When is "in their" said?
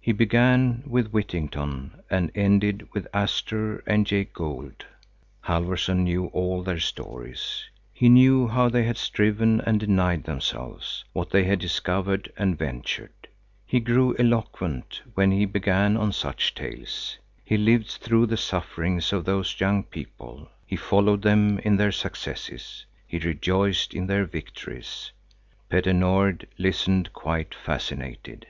21.60-21.92, 23.94-24.24